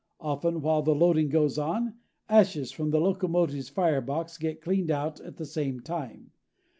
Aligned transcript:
Often, 0.19 0.63
while 0.63 0.81
the 0.81 0.95
loading 0.95 1.29
goes 1.29 1.59
on, 1.59 1.99
ashes 2.27 2.71
from 2.71 2.89
the 2.89 2.99
locomotive's 2.99 3.69
firebox 3.69 4.39
get 4.39 4.59
cleaned 4.59 4.89
out 4.89 5.19
at 5.21 5.37
the 5.37 5.45
same 5.45 5.79
time. 5.79 6.31